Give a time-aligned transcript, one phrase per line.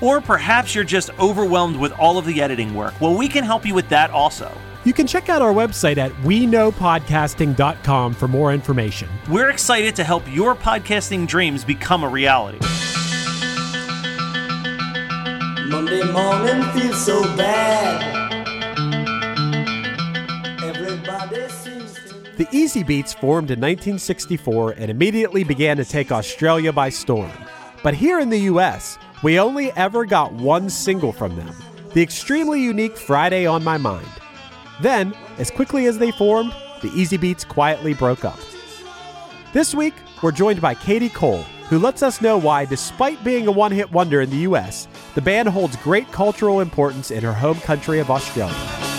[0.00, 2.98] Or perhaps you're just overwhelmed with all of the editing work.
[3.00, 4.50] Well, we can help you with that also.
[4.84, 9.10] You can check out our website at weknowpodcasting.com for more information.
[9.28, 12.58] We're excited to help your podcasting dreams become a reality.
[15.68, 18.16] Monday morning feels so bad.
[20.64, 22.14] Everybody seems to.
[22.38, 27.30] The Easybeats formed in 1964 and immediately began to take Australia by storm.
[27.82, 31.54] But here in the US, we only ever got one single from them
[31.92, 34.06] the extremely unique Friday on My Mind.
[34.80, 38.38] Then, as quickly as they formed, the Easybeats quietly broke up.
[39.52, 43.52] This week, we're joined by Katie Cole, who lets us know why, despite being a
[43.52, 44.86] one hit wonder in the US,
[45.16, 48.89] the band holds great cultural importance in her home country of Australia.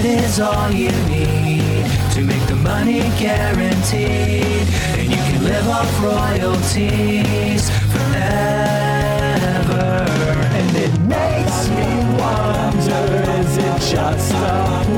[0.00, 4.66] Hit is all you need to make the money guaranteed,
[4.98, 8.96] and you can live off royalties forever.
[10.56, 11.86] And it makes me
[12.18, 13.04] wonder:
[13.40, 14.36] is it just a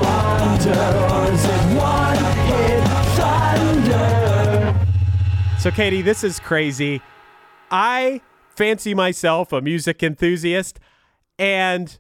[0.02, 2.84] wonder, or is it one hit
[3.16, 4.74] thunder?
[5.58, 7.02] So, Katie, this is crazy.
[7.70, 8.20] I
[8.56, 10.78] fancy myself a music enthusiast,
[11.38, 11.98] and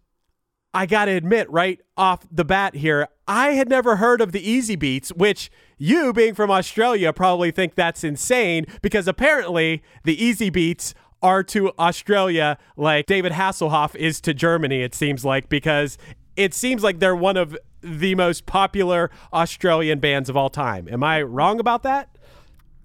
[0.74, 4.42] I got to admit, right off the bat here, I had never heard of the
[4.42, 11.42] Easybeats, which you, being from Australia, probably think that's insane because apparently the Easybeats are
[11.44, 15.98] to Australia like David Hasselhoff is to Germany, it seems like, because
[16.36, 20.88] it seems like they're one of the most popular Australian bands of all time.
[20.88, 22.16] Am I wrong about that?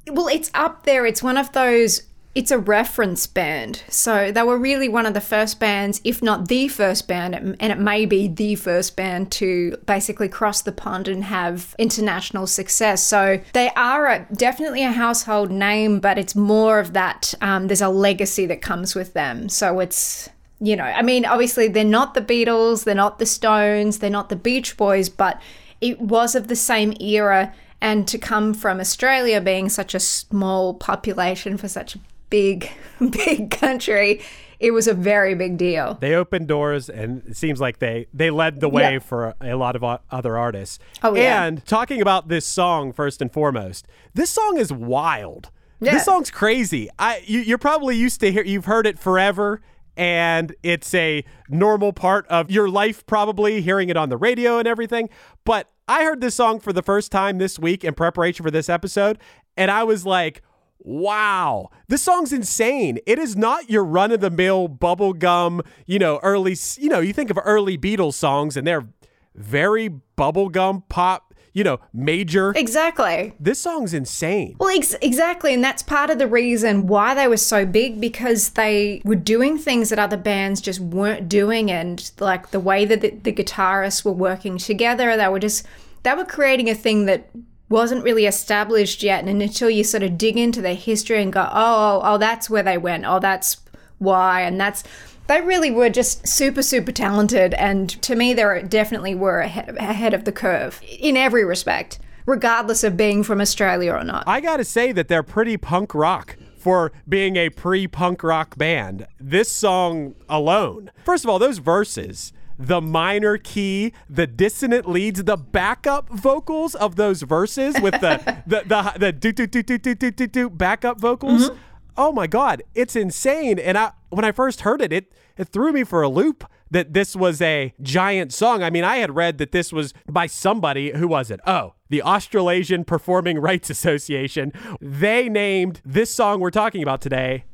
[0.09, 1.05] Well, it's up there.
[1.05, 2.03] It's one of those.
[2.37, 3.81] It's a reference band.
[3.89, 7.71] So they were really one of the first bands, if not the first band, and
[7.71, 13.01] it may be the first band to basically cross the pond and have international success.
[13.01, 17.33] So they are a, definitely a household name, but it's more of that.
[17.41, 19.49] Um, there's a legacy that comes with them.
[19.49, 23.97] So it's you know, I mean, obviously they're not the Beatles, they're not the Stones,
[23.97, 25.41] they're not the Beach Boys, but
[25.81, 27.51] it was of the same era.
[27.81, 31.99] And to come from Australia being such a small population for such a
[32.29, 32.69] big,
[33.11, 34.21] big country,
[34.59, 35.97] it was a very big deal.
[35.99, 38.99] They opened doors, and it seems like they they led the way Yeah.
[38.99, 40.79] for a, lot of other artists.
[41.03, 41.43] Oh, yeah.
[41.43, 45.51] And talking about this song first and foremost, this song is wild.
[45.79, 45.91] Yeah.
[45.93, 46.89] This song's crazy.
[46.97, 49.61] I you, you're probably used to hear you've heard it forever.
[49.95, 54.67] And it's a normal part of your life, probably hearing it on the radio and
[54.67, 55.09] everything.
[55.43, 58.69] But I heard this song for the first time this week in preparation for this
[58.69, 59.17] episode,
[59.55, 60.43] and I was like,
[60.79, 62.99] Wow, this song's insane.
[63.05, 67.13] It is not your run of the mill bubblegum, you know, early, you know, you
[67.13, 68.87] think of early Beatles songs and they're
[69.35, 72.53] very bubblegum pop, you know, major.
[72.55, 73.33] Exactly.
[73.39, 74.55] This song's insane.
[74.59, 75.53] Well, ex- exactly.
[75.53, 79.57] And that's part of the reason why they were so big because they were doing
[79.57, 81.71] things that other bands just weren't doing.
[81.71, 85.65] And like the way that the, the guitarists were working together, they were just,
[86.03, 87.29] they were creating a thing that
[87.69, 89.25] wasn't really established yet.
[89.25, 92.49] And until you sort of dig into their history and go, oh, oh, oh, that's
[92.49, 93.05] where they went.
[93.05, 93.57] Oh, that's
[93.97, 94.41] why.
[94.41, 94.83] And that's,
[95.27, 97.53] they really were just super, super talented.
[97.55, 102.83] And to me, they definitely were ahead, ahead of the curve in every respect, regardless
[102.83, 104.23] of being from Australia or not.
[104.27, 109.07] I gotta say that they're pretty punk rock for being a pre-punk rock band.
[109.19, 110.91] This song alone.
[111.05, 116.95] First of all, those verses, the minor key, the dissonant leads, the backup vocals of
[116.95, 120.49] those verses with the the the the do do do do do do do do
[120.49, 121.49] backup vocals.
[121.49, 121.59] Mm-hmm.
[121.97, 123.59] Oh my god, it's insane.
[123.59, 126.93] And I when I first heard it, it it threw me for a loop that
[126.93, 128.61] this was a giant song.
[128.61, 131.39] I mean, I had read that this was by somebody who was it?
[131.47, 134.51] Oh, the Australasian Performing Rights Association.
[134.81, 137.45] They named this song we're talking about today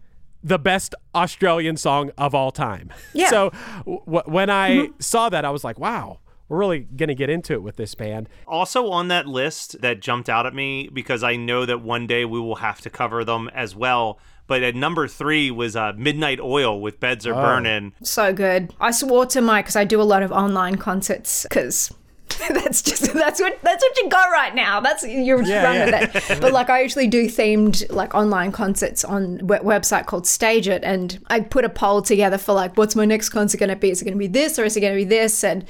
[0.44, 2.92] the best Australian song of all time.
[3.14, 3.30] Yeah.
[3.30, 3.52] So
[3.86, 6.20] w- when I saw that, I was like, wow,
[6.50, 8.28] we're really going to get into it with this band.
[8.48, 12.26] Also on that list that jumped out at me because I know that one day
[12.26, 14.20] we will have to cover them as well.
[14.46, 17.94] But at number three was uh, Midnight Oil with Beds Are Burning.
[18.04, 18.74] So good.
[18.80, 21.94] I swore to Mike because I do a lot of online concerts because
[22.50, 24.80] that's just that's what that's what you got right now.
[24.80, 25.86] That's you're Yeah, run yeah.
[25.86, 26.40] with it.
[26.42, 30.84] But like I usually do themed like online concerts on a website called Stage It,
[30.84, 33.92] and I put a poll together for like what's my next concert going to be?
[33.92, 35.44] Is it going to be this or is it going to be this?
[35.44, 35.66] And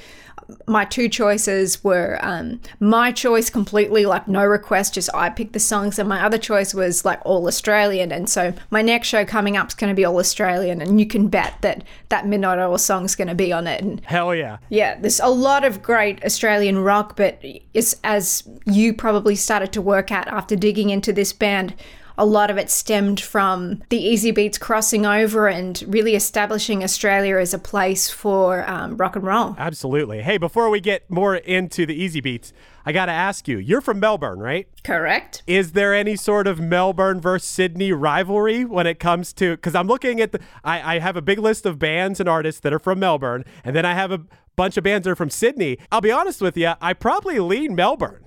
[0.66, 5.60] my two choices were um, my choice completely like no request just i picked the
[5.60, 9.56] songs and my other choice was like all australian and so my next show coming
[9.56, 12.78] up is going to be all australian and you can bet that that midnight oil
[12.78, 14.58] song's going to be on it and Hell yeah.
[14.68, 17.42] yeah, there's a lot of great Australian rock, but
[17.72, 21.74] it's as you probably started to work out after digging into this band.
[22.16, 27.52] A lot of it stemmed from the Easybeats crossing over and really establishing Australia as
[27.52, 29.56] a place for um, rock and roll.
[29.58, 30.22] Absolutely.
[30.22, 32.52] Hey, before we get more into the Easybeats,
[32.86, 34.68] I got to ask you, you're from Melbourne, right?
[34.84, 35.42] Correct?
[35.46, 39.56] Is there any sort of Melbourne versus Sydney rivalry when it comes to?
[39.56, 42.60] Because I'm looking at the, I, I have a big list of bands and artists
[42.60, 44.20] that are from Melbourne, and then I have a
[44.54, 45.78] bunch of bands that are from Sydney.
[45.90, 48.24] I'll be honest with you, I probably lean Melbourne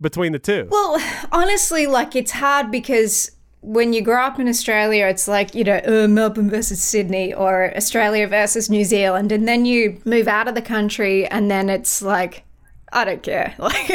[0.00, 0.66] between the two.
[0.70, 1.00] Well,
[1.32, 3.30] honestly, like it's hard because
[3.62, 7.76] when you grow up in Australia, it's like, you know, uh, Melbourne versus Sydney or
[7.76, 9.32] Australia versus New Zealand.
[9.32, 12.44] And then you move out of the country and then it's like,
[12.92, 13.54] I don't care.
[13.58, 13.88] Like,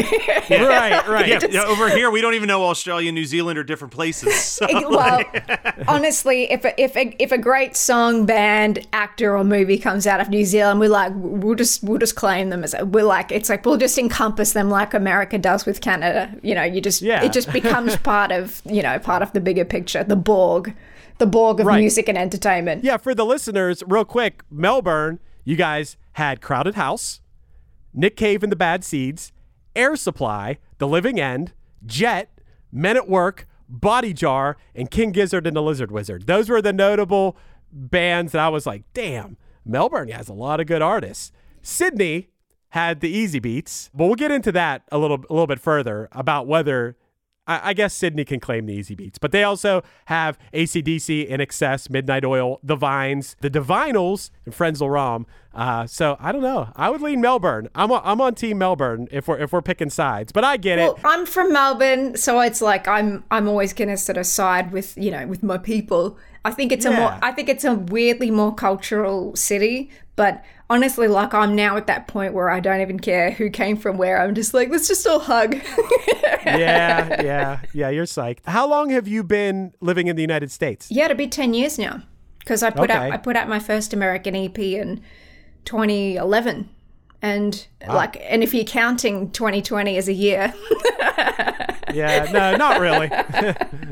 [0.50, 1.27] right, right.
[1.27, 4.33] Yeah, yeah, over here we don't even know Australia and New Zealand are different places.
[4.56, 5.21] So, well,
[5.88, 10.21] honestly, if a, if a, if a great song, band, actor, or movie comes out
[10.21, 13.50] of New Zealand, we're like, we'll just we'll just claim them as we're like, it's
[13.50, 16.33] like we'll just encompass them like America does with Canada.
[16.42, 17.24] You know, you just Yeah.
[17.24, 20.74] it just becomes part of you know part of the bigger picture, the Borg,
[21.18, 21.80] the Borg of Right.
[21.80, 22.83] music and entertainment.
[22.83, 27.19] Yeah, for the listeners, real quick, Melbourne, you guys had Crowded House,
[27.95, 29.31] Nick Cave and the Bad Seeds,
[29.75, 31.53] Air Supply, The Living End,
[31.86, 36.27] Jet, Men at Work, Body Jar, and King Gizzard and the Lizard Wizard.
[36.27, 37.38] Those were the notable
[37.71, 41.31] bands that I was like, damn, Melbourne has a lot of good artists.
[41.62, 42.30] Sydney
[42.69, 46.45] had the Easybeats, but we'll get into that a little a little bit further about
[46.45, 46.97] whether
[47.47, 52.25] I, I guess Sydney can claim the Easybeats, but they also have ACDC, INXS, Midnight
[52.25, 55.25] Oil, The Vines, The Divinyls, and Frenzal Rhomb.
[55.53, 56.69] Uh, so I don't know.
[56.75, 57.69] I would lean Melbourne.
[57.75, 60.77] I'm on, I'm on Team Melbourne if we're if we're picking sides, but I get
[60.80, 61.01] Well, it.
[61.06, 65.12] I'm from Melbourne, so it's like I'm I'm always gonna sort of side with you
[65.12, 66.18] know with my people.
[66.44, 71.07] I think it's a more I think it's a weirdly more cultural city, but honestly,
[71.07, 74.22] like I'm now at that point where I don't even care who came from where.
[74.22, 75.56] I'm just like let's just all hug.
[76.45, 77.90] yeah, yeah, yeah.
[77.90, 78.40] You're psyched.
[78.45, 80.90] How long have you been living in the United States?
[80.92, 82.02] yeah, it'll be ten years now
[82.40, 83.14] because I put out Okay.
[83.14, 85.02] I put out my first American EP in
[85.66, 86.69] 2011.
[87.22, 90.54] And like, and if you're counting 2020 as a year,
[91.94, 93.07] Yeah, no, not really.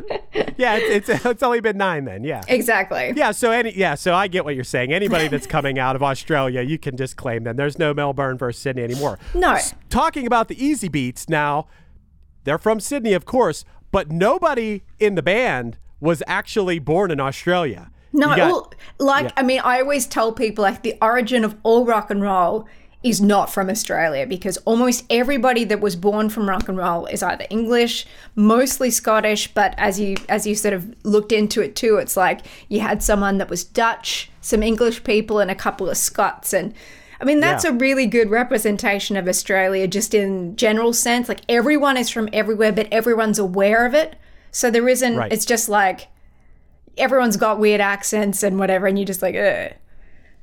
[0.63, 2.23] yeah, it's, it's it's only been nine then.
[2.23, 2.41] Yeah.
[2.47, 3.13] exactly.
[3.15, 4.93] Yeah, so any yeah, so I get what you're saying.
[4.93, 7.57] Anybody that's coming out of Australia, you can just claim them.
[7.57, 9.19] There's no Melbourne versus Sydney anymore.
[9.33, 9.57] No.
[9.89, 11.67] Talking about the Easybeats now,
[12.45, 17.89] they're from Sydney, of course, but nobody in the band was actually born in Australia.
[18.13, 19.31] No, got- well, like yeah.
[19.37, 22.67] I mean, I always tell people like the origin of all rock and roll
[23.03, 27.21] is not from Australia because almost everybody that was born from rock and roll is
[27.21, 28.05] either English,
[28.35, 32.41] mostly Scottish, but as you as you sort of looked into it too, it's like
[32.69, 36.73] you had someone that was Dutch, some English people, and a couple of Scots and.
[37.21, 37.69] I mean, that's Yeah.
[37.69, 41.29] a really good representation of Australia just in general sense.
[41.29, 44.17] Like everyone is from everywhere, but everyone's aware of it.
[44.51, 45.31] So there isn't, Right.
[45.31, 46.07] it's just like,
[46.97, 49.71] everyone's got weird accents and whatever, and you're just like, Ugh.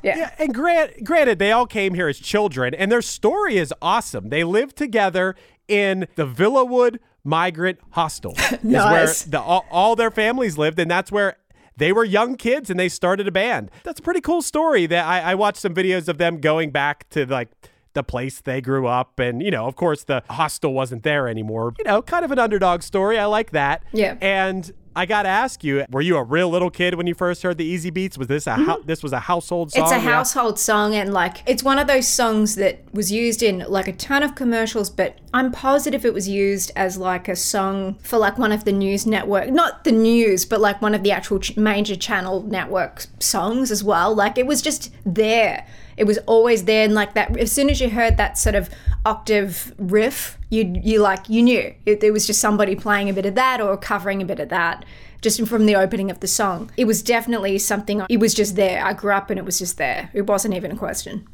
[0.02, 4.28] Yeah, and grant, granted, they all came here as children, and their story is awesome.
[4.28, 5.37] They lived together
[5.69, 8.33] in the Villawood migrant hostel.
[8.37, 11.37] Is where the, all, all their families lived, and that's where
[11.76, 13.71] they were young kids and they started a band.
[13.85, 14.87] That's a pretty cool story.
[14.87, 17.49] That I, I watched some videos of them going back to like
[17.95, 21.75] the place they grew up, and you know, of course, the hostel wasn't there anymore.
[21.78, 23.19] You know, kind of an underdog story.
[23.19, 23.83] I like that.
[23.92, 24.16] Yeah.
[24.21, 27.43] And I got to ask you, were you a real little kid when you first
[27.45, 28.19] heard the Easybeats?
[28.19, 29.85] Was this a hou- this was a household song?
[29.85, 29.95] Mm-hmm.
[29.95, 30.13] It's a Yeah.
[30.17, 33.93] household song, and like it's one of those songs that was used in like a
[33.93, 34.91] ton of commercials.
[34.91, 38.73] But I'm positive it was used as like a song for like one of the
[38.73, 43.07] news network, not the news, but like one of the actual ch- major channel network
[43.21, 44.13] songs as well.
[44.15, 45.67] Like it was just there.
[46.00, 47.37] It was always there, and like that.
[47.37, 48.71] As soon as you heard that sort of
[49.04, 53.26] octave riff, you you like you knew it, it was just somebody playing a bit
[53.26, 54.85] of that or covering a bit of that
[55.21, 56.71] just from the opening of the song.
[56.76, 58.85] It was definitely something, it was just there.
[58.85, 60.11] I grew up and it was just there.
[60.14, 61.28] It wasn't even a question.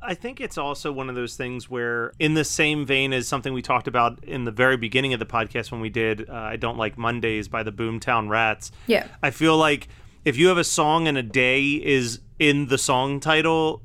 [0.00, 3.52] I think it's also one of those things where, in the same vein as something
[3.52, 6.56] we talked about in the very beginning of the podcast when we did uh, I
[6.56, 8.70] Don't Like Mondays by the Boomtown Rats.
[8.86, 9.08] Yeah.
[9.20, 9.88] I feel like
[10.24, 13.82] if you have a song and a day is in the song title,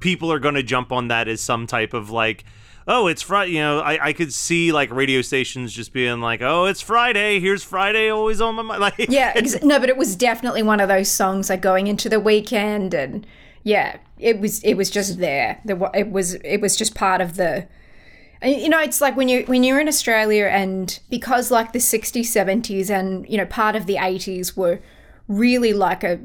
[0.00, 2.44] people are going to jump on that as some type of like,
[2.88, 3.52] oh, it's Friday.
[3.52, 7.38] You know, I, I could see like radio stations just being like, oh, it's Friday.
[7.40, 8.80] Here's Friday always on my mind.
[8.80, 12.08] Like, Yeah, ex- no, but it was definitely one of those songs like going into
[12.08, 13.26] the weekend and
[13.62, 15.60] yeah, it was it was just there.
[15.66, 17.68] Wa- it was it was just part of the
[18.42, 22.22] you know, it's like when you when you're in Australia and because like the 60s,
[22.22, 24.80] 70s and you know part of the 80s were
[25.28, 26.18] really like a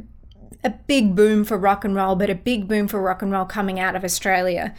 [0.64, 3.46] a big boom for rock and roll, but a big boom for rock and roll
[3.46, 4.74] coming out of Australia.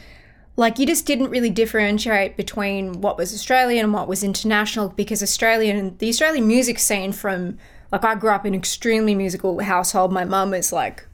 [0.56, 5.23] Like you just didn't really differentiate between what was Australian and what was international because
[5.23, 7.58] Australian the Australian music scene from
[7.92, 10.12] like I grew up in an extremely musical household.
[10.12, 11.06] My mum is like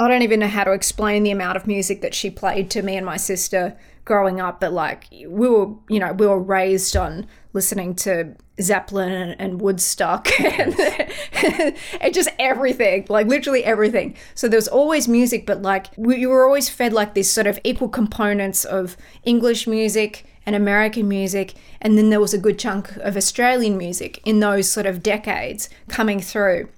[0.00, 2.82] I don't even know how to explain the amount of music that she played to
[2.82, 6.96] me and my sister growing up, but like we were, you know, we were raised
[6.96, 10.74] on listening to Zeppelin and, Woodstock and,
[12.00, 14.16] and just everything, like literally everything.
[14.34, 17.46] So there was always music, but like we you were always fed like this sort
[17.46, 22.58] of equal components of English music and American music, and then there was a good
[22.58, 26.68] chunk of Australian music in those sort of decades coming through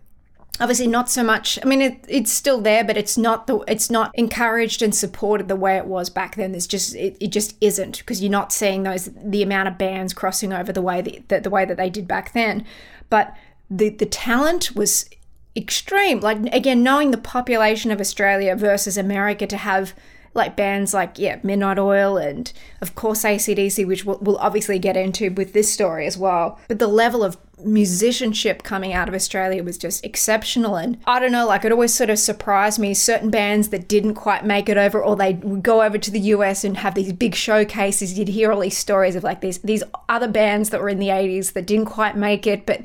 [0.61, 3.91] obviously not so much i mean it, it's still there but it's not the it's
[3.91, 6.53] not encouraged and supported the way it was back then.
[6.53, 10.13] There's just it, it just isn't because you're not seeing those the amount of bands
[10.13, 12.65] crossing over the way that, the, the way that they did back then.
[13.11, 13.35] But
[13.71, 15.09] the the talent was
[15.57, 16.21] extreme.
[16.21, 19.95] Like again knowing the population of australia versus america to have
[20.35, 24.97] like bands like yeah midnight oil and of course acdc which we'll, we'll obviously get
[24.97, 26.59] into with this story as well.
[26.69, 30.77] But the level of musicianship coming out of australia was just exceptional.
[30.77, 34.15] And i don't know like it always sort of surprised me certain bands that didn't
[34.15, 37.13] quite make it over or they would go over to the us and have these
[37.13, 38.19] big showcases.
[38.19, 41.09] You'd hear all these stories of like these these other bands that were in the
[41.09, 42.83] 80s that didn't quite make it but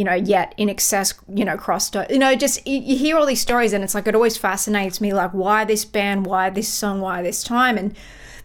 [0.00, 3.74] you know, yet INXS, you know, crossed, you know, just you, hear all these stories
[3.74, 7.20] and it's like it always fascinates me, like why this band, why this song, why
[7.20, 7.94] this time, and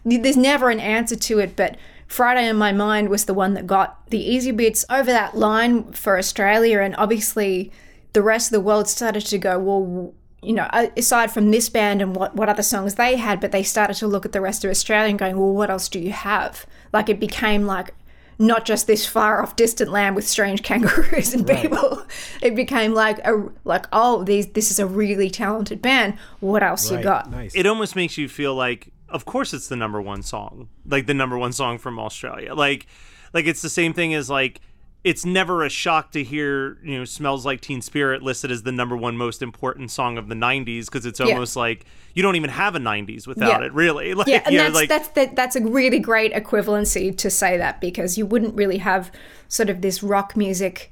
[0.04, 1.56] there's never an answer to it.
[1.56, 5.92] But Friday in my mind was the one that got the Easybeats over that line
[5.92, 7.72] for Australia, and obviously
[8.12, 12.02] the rest of the world started to go, well, you know, aside from this band
[12.02, 14.62] and what, what other songs they had, but they started to look at the rest
[14.62, 16.66] of Australia and going, well, what else do you have?
[16.92, 17.94] Like it became like
[18.38, 22.02] not just this far off distant land with strange kangaroos and people.
[22.42, 26.18] It became like a like oh these this is a really talented band.
[26.40, 27.30] What else you got?
[27.30, 27.54] Nice.
[27.54, 31.14] it almost makes you feel like of course it's the number one song like the
[31.14, 32.86] number one song from australia like
[33.32, 34.60] like it's the same thing as like
[35.06, 38.72] it's never a shock to hear you know smells like teen spirit listed as the
[38.72, 41.84] number one most important song of the 90s because it's almost like
[42.14, 43.66] you don't even have a 90s without Yeah.
[43.66, 46.34] it really like Yeah, and you know, that's like that's that, that's a really great
[46.34, 49.12] equivalency to say that because you wouldn't really have
[49.46, 50.90] sort of this rock music,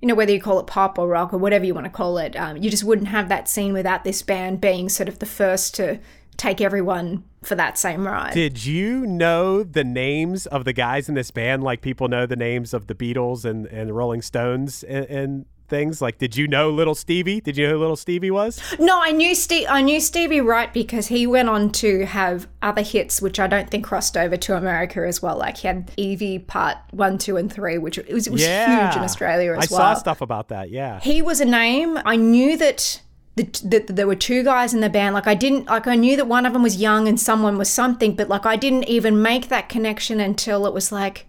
[0.00, 2.16] you know, whether you call it pop or rock or whatever you want to call
[2.16, 2.34] it.
[2.36, 5.74] Um, you just wouldn't have that scene without this band being sort of the first
[5.74, 5.98] to
[6.40, 8.32] take everyone for that same ride.
[8.32, 12.36] Did you know the names of the guys in this band like people know the
[12.36, 16.00] names of the Beatles and, and the Rolling Stones and, and things?
[16.00, 17.42] Like, did you know Little Stevie?
[17.42, 18.58] Did you know who Little Stevie was?
[18.78, 19.66] No, I knew Steve.
[19.68, 23.68] I knew Stevie Wright because he went on to have other hits, which I don't
[23.68, 25.36] think crossed over to America as well.
[25.36, 28.88] Like he had Evie Part One, Two, and Three, which it was, it was yeah.
[28.88, 29.82] huge in Australia as I well.
[29.82, 30.70] I saw stuff about that.
[30.70, 31.00] Yeah.
[31.00, 31.98] he was a name.
[32.04, 33.02] I knew that
[33.36, 35.14] the, that there were two guys in the band.
[35.14, 37.70] Like I didn't like I knew that one of them was young and someone was
[37.70, 41.26] something, but like I didn't even make that connection until it was like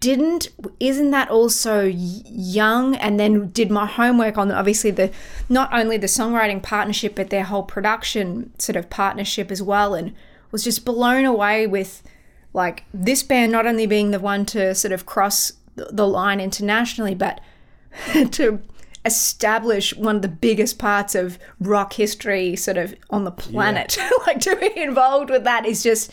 [0.00, 5.10] didn't isn't that also young and then did my homework on obviously the
[5.48, 10.14] not only the songwriting partnership but their whole production sort of partnership as well and
[10.52, 12.04] was just blown away with
[12.52, 16.40] like this band not only being the one to sort of cross the, the line
[16.40, 17.40] internationally, but
[18.32, 18.60] to
[19.08, 24.40] establish one of the biggest parts of rock history sort of on the planet like
[24.40, 26.12] to be involved with that is just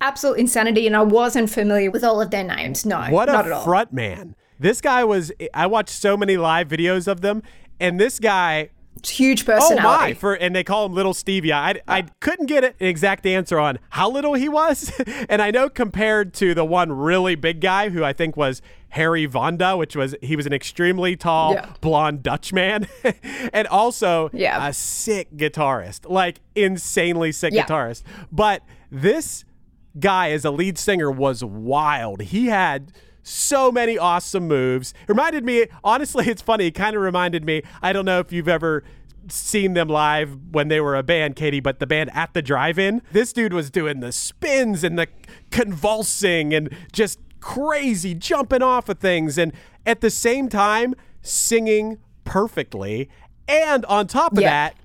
[0.00, 3.48] absolute insanity and i wasn't familiar with all of their names no What not a
[3.48, 4.34] at all front man.
[4.58, 7.42] This guy was I watched so many live videos of them
[7.78, 8.70] and this guy
[9.04, 9.84] huge personality.
[9.84, 10.14] Oh my!
[10.14, 11.52] For and they call him Little Stevie.
[11.52, 14.92] I, I couldn't get an exact answer on how little he was,
[15.28, 19.26] and I know compared to the one really big guy who I think was Harry
[19.26, 21.66] Vanda, which was he was an extremely tall Yeah.
[21.80, 22.86] blonde Dutch man,
[23.52, 24.66] and also Yeah.
[24.66, 27.66] a sick guitarist, like insanely sick Yeah.
[27.66, 28.02] guitarist.
[28.32, 29.44] But this
[29.98, 32.20] guy as a lead singer was wild.
[32.22, 34.92] He had so many awesome moves.
[35.02, 36.66] It reminded me, honestly, it's funny.
[36.66, 37.62] It kind of reminded me.
[37.82, 38.84] I don't know if you've ever
[39.28, 43.02] seen them live when they were a band, Katie, but the band at the drive-in.
[43.10, 45.08] This dude was doing the spins and the
[45.50, 49.52] convulsing and just crazy jumping off of things and
[49.86, 53.08] at the same time singing perfectly.
[53.46, 54.50] And on top of Yeah.
[54.50, 54.76] that,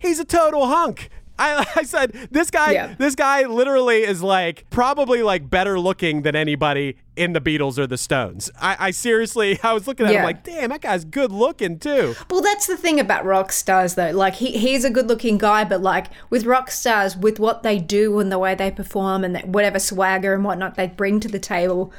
[0.00, 1.10] he's a total hunk.
[1.38, 2.94] I, I said this guy Yeah.
[2.98, 7.86] this guy literally is like probably like better looking than anybody in the Beatles or
[7.86, 8.50] the Stones.
[8.60, 12.14] I, I seriously I was looking at him like, damn, that guy's good looking too.
[12.30, 14.12] Well, that's the thing about rock stars, though.
[14.12, 17.78] Like, he, he's a good looking guy, but like with rock stars, with what they
[17.78, 21.28] do and the way they perform and that whatever swagger and whatnot they bring to
[21.28, 21.92] the table,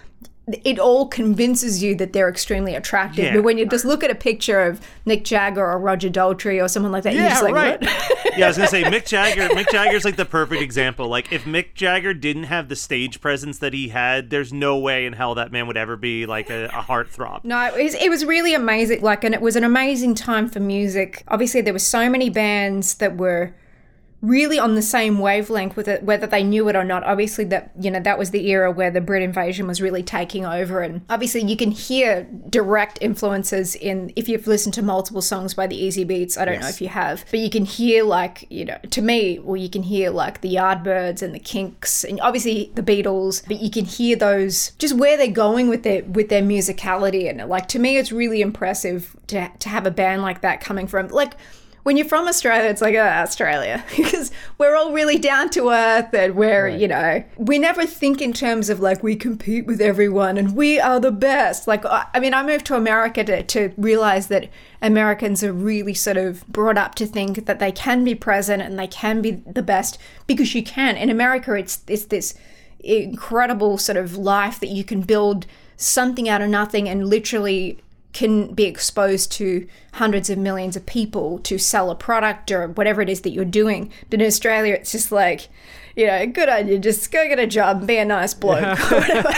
[0.64, 3.26] it all convinces you that they're extremely attractive.
[3.26, 3.34] Yeah.
[3.36, 6.68] But when you just look at a picture of Mick Jagger or Roger Daltrey or
[6.68, 7.82] someone like that, you're Yeah, just like, right.
[7.82, 7.90] what?
[8.38, 9.50] Yeah, I was gonna say Mick Jagger.
[9.50, 11.08] Mick Jagger's like the perfect example.
[11.10, 15.06] Like if Mick Jagger didn't have the stage presence that he had, there's no way
[15.06, 17.44] in hell that man would ever be like a, a heartthrob.
[17.44, 19.02] No, it was, it was really amazing.
[19.02, 21.24] Like, and it was an amazing time for music.
[21.28, 23.54] Obviously, there were so many bands that were
[24.22, 27.04] really on the same wavelength with it, whether they knew it or not.
[27.04, 30.46] Obviously, that you know that was the era where the Brit invasion was really taking
[30.46, 35.54] over, and obviously you can hear direct influences in if you've listened to multiple songs
[35.54, 36.38] by the Easybeats.
[36.38, 39.40] I don't know if you have, but you can hear like you know to me,
[39.40, 43.62] well, you can hear like the Yardbirds and the Kinks, and obviously the Beatles, but
[43.62, 47.68] you can hear those just where they're going with their with their musicality, and like
[47.70, 51.36] to me, it's really impressive to to have a band like that coming from like
[51.90, 56.14] when you're from Australia, it's like, oh, Australia, because we're all really down to earth
[56.14, 60.38] and we're, you know, we never think in terms of like we compete with everyone
[60.38, 61.68] and we are the best.
[61.68, 64.50] Like, I I mean, I moved to America to, to realize that
[64.84, 68.78] Americans are really sort of brought up to think that they can be present and
[68.78, 69.98] they can be the best
[70.28, 70.96] because you can.
[70.96, 72.36] In America, it's, it's this
[72.82, 77.80] incredible sort of life that you can build something out of nothing and literally
[78.14, 83.02] can be exposed to hundreds of millions of people to sell a product or whatever
[83.02, 83.92] it is that you're doing.
[84.10, 85.50] But in Australia, it's just like,
[85.96, 86.80] you know, good on you.
[86.80, 88.80] Just go get a job be a nice bloke.
[88.92, 89.30] whatever.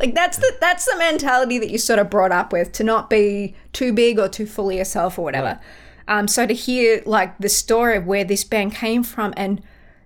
[0.00, 3.08] like that's the that's the mentality that you sort of brought up with to not
[3.08, 5.58] be too big or too full of yourself or whatever.
[6.06, 9.62] Um, so to hear like the story of where this band came from and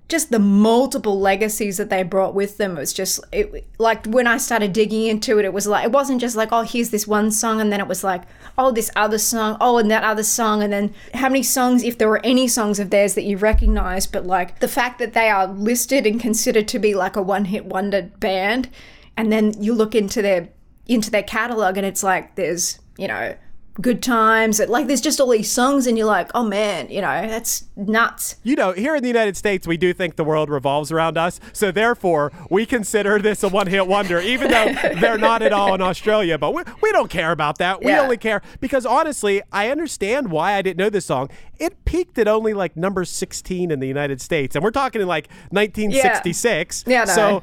[0.08, 4.26] just the multiple legacies that they brought with them it was just it, like when
[4.26, 7.06] i started digging into it it was like it wasn't just like oh here's this
[7.06, 8.22] one song and then it was like
[8.58, 11.96] oh this other song oh and that other song and then how many songs if
[11.96, 15.30] there were any songs of theirs that you recognize but like the fact that they
[15.30, 18.68] are listed and considered to be like a one hit wonder band
[19.16, 20.48] and then you look into their
[20.86, 23.34] into their catalog and it's like there's you know
[23.80, 27.26] good times like there's just all these songs and you're like oh man you know
[27.26, 30.92] that's nuts You know, here in the United States, we do think the world revolves
[30.92, 31.40] around us.
[31.52, 35.80] So therefore, we consider this a one-hit wonder, even though they're not at all in
[35.80, 36.38] Australia.
[36.38, 37.82] But we, we don't care about that.
[37.82, 38.02] We Yeah.
[38.02, 41.30] only care because honestly, I understand why I didn't know this song.
[41.58, 45.08] It peaked at only like number 16 in the United States, and we're talking in
[45.08, 46.84] like 1966.
[46.86, 47.12] Yeah, no.
[47.14, 47.42] So.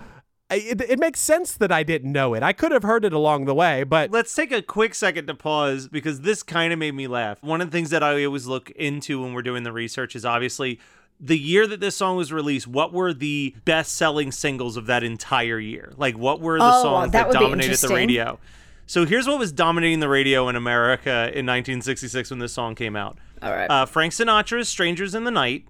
[0.52, 2.44] I- It, it makes sense that I didn't know it.
[2.44, 5.34] I could have heard it along the way, but Let's take a quick second to
[5.34, 7.42] pause because this kind of made me laugh.
[7.42, 10.26] One of the things that I always look into when we're doing the research is
[10.26, 10.80] obviously
[11.20, 15.04] the year that this song was released, what were the best selling singles of that
[15.04, 15.94] entire year?
[15.96, 18.40] Like, what were the Oh, songs that that, dominated the radio?
[18.88, 22.96] So here's what was dominating the radio in America in 1966 when this song came
[22.96, 23.18] out.
[23.42, 23.70] All right.
[23.70, 25.66] Uh, Frank Sinatra's "Strangers in the Night,"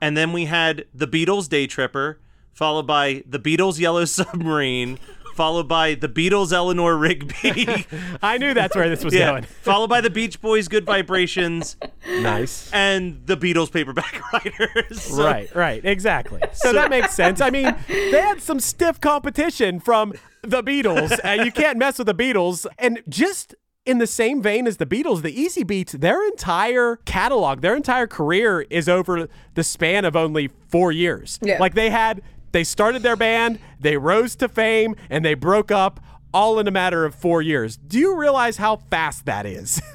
[0.00, 2.18] and then we had the Beatles' "Day Tripper,"
[2.52, 4.98] followed by the Beatles' "Yellow Submarine,"
[5.34, 7.86] followed by the Beatles' "Eleanor Rigby."
[8.22, 9.42] I knew that's where this was yeah, going.
[9.62, 12.70] followed by the Beach Boys' "Good Vibrations," Nice.
[12.72, 16.40] and the Beatles' "Paperback Writers." So- right, right, exactly.
[16.52, 17.40] So, that makes sense.
[17.40, 21.18] I mean, they had some stiff competition from the Beatles.
[21.24, 22.66] Uh, you can't mess with the Beatles.
[22.78, 23.54] And just
[23.86, 28.62] in the same vein as the Beatles, the Easybeats, their entire catalog, their entire career
[28.70, 31.38] is over the span of only four years.
[31.42, 31.58] Yeah.
[31.58, 36.00] Like they had, they started their band, they rose to fame, and they broke up
[36.32, 37.76] all in a matter of four years.
[37.76, 39.80] Do you realize how fast that is?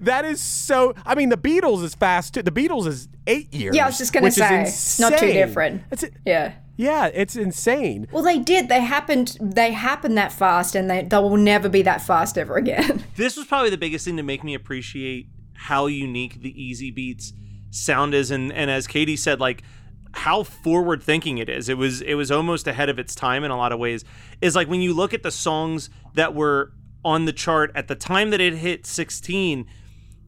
[0.00, 0.94] that is so.
[1.04, 2.42] I mean, the Beatles is fast too.
[2.42, 3.76] The Beatles is eight years.
[3.76, 5.34] Yeah, I was just gonna which say, it's not too insane.
[5.34, 5.82] different.
[5.92, 6.54] It's, Yeah.
[6.76, 8.08] yeah, it's insane.
[8.10, 8.68] Well, they did.
[8.68, 9.36] They happened.
[9.40, 13.04] They happened that fast, and they they will never be that fast ever again.
[13.16, 17.32] this was probably the biggest thing to make me appreciate how unique the Easybeats
[17.70, 19.62] sound is, and and as Katie said, like
[20.16, 21.68] how forward thinking it is.
[21.68, 24.04] It was it was almost ahead of its time in a lot of ways.
[24.40, 26.72] Is like when you look at the songs that were
[27.04, 29.66] on the chart at the time that it hit 16,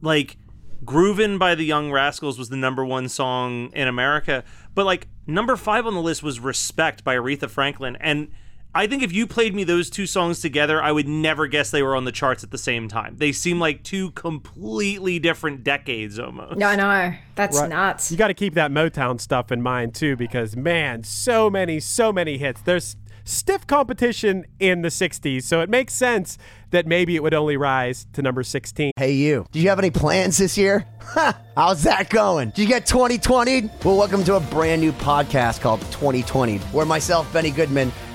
[0.01, 0.37] like
[0.85, 4.43] Groovin' by the Young Rascals was the number one song in America,
[4.75, 7.97] but like number five on the list was Respect by Aretha Franklin.
[7.99, 8.29] And
[8.73, 11.81] I think if you played me those two songs together, I would never guess they
[11.81, 13.15] were on the charts at the same time.
[13.17, 16.57] They seem like two completely different decades almost.
[16.57, 18.11] no, no, that's nuts.
[18.11, 22.13] You got to keep that Motown stuff in mind too, because man, so many, so
[22.13, 22.61] many hits.
[22.61, 26.37] There's stiff competition in the 60s, so it makes sense
[26.69, 28.91] that maybe it would only rise to number 16.
[28.97, 29.47] Hey, you.
[29.51, 30.85] Do you have any plans this year?
[31.01, 31.41] Ha!
[31.55, 32.51] How's that going?
[32.51, 33.67] Did you get 2020?
[33.83, 37.91] Well, welcome to a brand new podcast called 2020, where myself, Benny Goodman,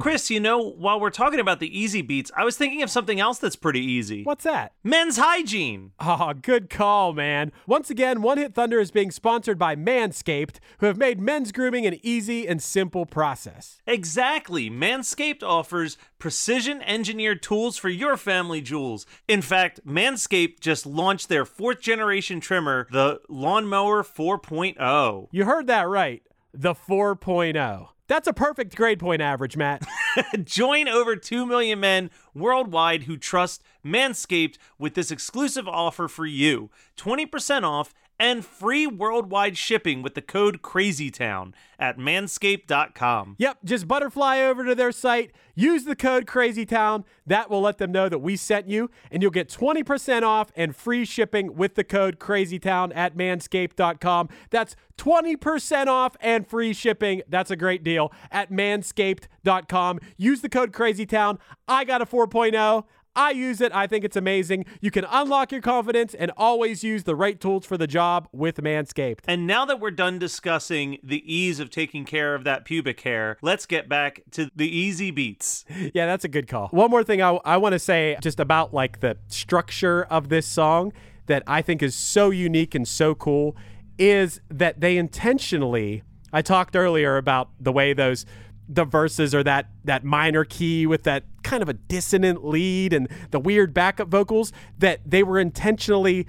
[0.00, 3.38] Chris, you know, while we're talking about the Easybeats, I was thinking of something else
[3.38, 4.22] that's pretty easy.
[4.22, 4.72] What's that?
[4.84, 5.92] Men's hygiene.
[5.98, 7.52] Oh, good call, man.
[7.66, 11.86] Once again, One Hit Thunder is being sponsored by Manscaped, who have made men's grooming
[11.86, 13.80] an easy and simple process.
[13.86, 14.68] Exactly.
[14.68, 19.06] Manscaped offers precision engineered tools for your family jewels.
[19.26, 25.28] In fact, Manscaped just launched their fourth generation trimmer, the Lawnmower 4.0.
[25.32, 26.22] You heard that right.
[26.52, 27.88] The 4.0.
[28.08, 29.86] That's a perfect grade point average, Matt.
[30.44, 36.70] Join over 2 million men worldwide who trust Manscaped with this exclusive offer for you
[36.96, 43.36] 20% off and free worldwide shipping with the code CrazyTown at manscaped.com.
[43.38, 47.04] Yep, just butterfly over to their site, use the code CrazyTown.
[47.26, 50.74] That will let them know that we sent you, and you'll get 20% off and
[50.74, 54.28] free shipping with the code CrazyTown at manscaped.com.
[54.50, 57.22] That's 20% off and free shipping.
[57.28, 60.00] That's a great deal at manscaped.com.
[60.16, 61.38] Use the code CrazyTown.
[61.68, 62.84] I got a 4.0.
[63.18, 63.72] I use it.
[63.74, 64.64] I think it's amazing.
[64.80, 68.58] You can unlock your confidence and always use the right tools for the job with
[68.58, 69.20] Manscaped.
[69.26, 73.36] And now that we're done discussing the ease of taking care of that pubic hair,
[73.42, 75.64] let's get back to the Easybeats.
[75.94, 76.68] Yeah, that's a good call.
[76.68, 80.46] One more thing I, I want to say just about like the structure of this
[80.46, 80.92] song
[81.26, 83.56] that I think is so unique and so cool
[83.98, 88.26] is that they intentionally I talked earlier about the way those
[88.68, 93.08] the verses are that that minor key with that kind of a dissonant lead and
[93.30, 96.26] the weird backup vocals that they were intentionally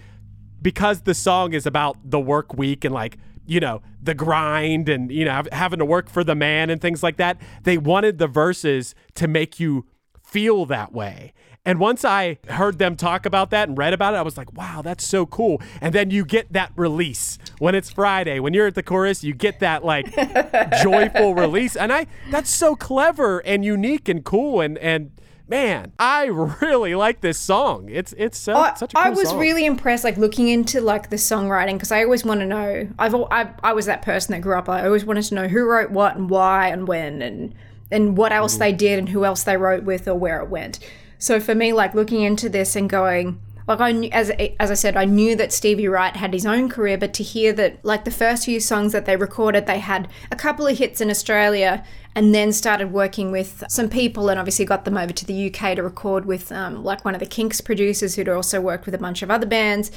[0.61, 5.11] because the song is about the work week and like you know the grind and
[5.11, 8.27] you know having to work for the man and things like that they wanted the
[8.27, 9.85] verses to make you
[10.23, 11.33] feel that way
[11.69, 14.51] and once i heard them talk about that and read about it i was like
[14.53, 18.67] wow that's so cool and then you get that release when it's friday when you're
[18.67, 20.11] at the chorus you get that like
[20.81, 25.11] joyful release and i that's so clever and unique and cool and and
[25.47, 29.29] man i really like this song it's it's so I, such a cool I was
[29.29, 29.39] song.
[29.39, 32.87] really impressed, like looking into like the songwriting, because I always want to know.
[32.99, 34.69] I've I, I was that person that grew up.
[34.69, 37.55] I always wanted to know who wrote what and why and when and
[37.91, 38.59] and what else mm.
[38.59, 40.79] they did and who else they wrote with or where it went.
[41.19, 44.73] So for me, like looking into this and going, like I knew, as as I
[44.73, 48.03] said, I knew that Stevie Wright had his own career, but to hear that like
[48.03, 51.85] the first few songs that they recorded, they had a couple of hits in Australia,
[52.15, 55.75] and then started working with some people, and obviously got them over to the UK
[55.75, 58.99] to record with um, like one of the Kinks producers who'd also worked with a
[58.99, 59.91] bunch of other bands,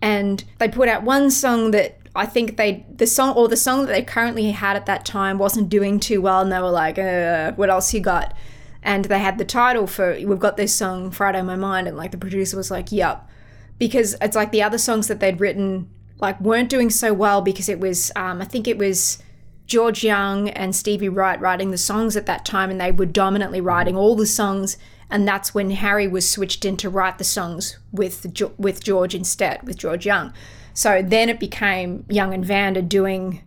[0.00, 3.86] and they put out one song that I think they the song or the song
[3.86, 6.98] that they currently had at that time wasn't doing too well, and they were like,
[7.00, 8.36] uh, "What else you got?"
[8.88, 12.10] And they had the title for we've got this song Friday My Mind and like
[12.10, 13.28] the producer was like, "Yup."
[13.78, 17.68] Because it's like the other songs that they'd written like weren't doing so well because
[17.68, 19.18] it was um, I think it was
[19.66, 23.60] George Young and Stevie Wright writing the songs at that time, and they were dominantly
[23.60, 24.78] writing all the songs.
[25.10, 29.62] And that's when Harry was switched in to write the songs with with George instead,
[29.64, 30.32] with George Young.
[30.72, 33.42] So then it became Young and Vanda doing,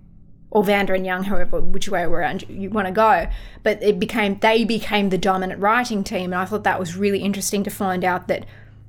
[0.52, 3.28] or Vanda and Young, however which way around you want to go.
[3.64, 7.20] But it became they became the dominant writing team, and I thought that was really
[7.20, 8.46] interesting to find out that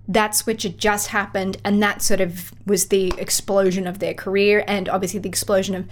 [0.09, 4.65] that switch had just happened and that sort of was the explosion of their career
[4.67, 5.89] and obviously the explosion of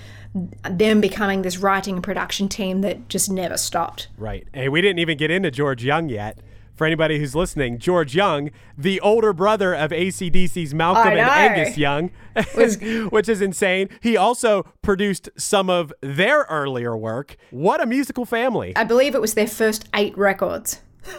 [0.78, 4.46] them becoming this writing and production team that just never stopped Right.
[4.52, 6.38] Hey, we didn't even get into George Young yet.
[6.80, 11.20] For anybody who's listening, George Young, the older brother of ACDC's Malcolm and.
[11.20, 12.10] Angus Young,
[13.10, 13.90] which is insane.
[14.00, 17.36] He also produced some of their earlier work.
[17.50, 18.74] What a musical family.
[18.76, 20.80] i believe it was their first eight records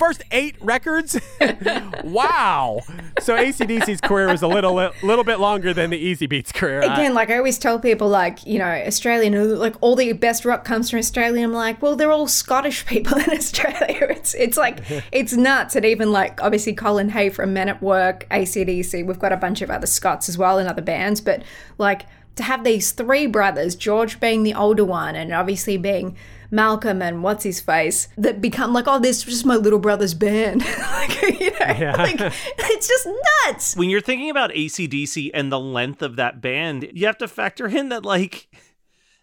[0.00, 1.20] First eight records?
[2.04, 2.80] wow.
[3.20, 6.80] So ACDC's career was a little little bit longer than the Easybeats career.
[6.82, 10.46] I- again like i always tell people like you know australian like all the best
[10.46, 14.56] rock comes from australia i'm like well they're all scottish people in australia it's it's
[14.56, 14.78] like
[15.12, 19.32] it's nuts and even like obviously colin hay from men at work acdc we've got
[19.32, 21.42] a bunch of other scots as well in other bands but
[21.78, 26.16] like to have these three brothers george being the older one and obviously being
[26.50, 30.14] Malcolm and what's his face that become like, oh, this is just my little brother's
[30.14, 30.60] band.
[30.78, 33.08] like, you know, like it's just
[33.46, 33.76] nuts.
[33.76, 37.66] when you're thinking about ACDC and the length of that band, you have to factor
[37.66, 38.48] in that like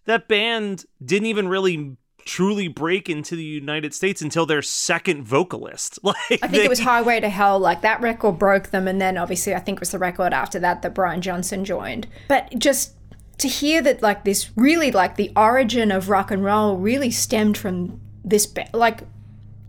[0.05, 5.99] that band didn't even really truly break into the United States until their second vocalist.
[6.07, 7.59] Like I think it was Highway to Hell.
[7.59, 10.57] Like that record broke them, and then obviously I think it was the record after
[10.59, 12.07] that that Brian Johnson joined.
[12.29, 12.93] But just
[13.39, 17.57] to hear that, like this, really like the origin of rock and roll really stemmed
[17.57, 19.03] from this, ba- like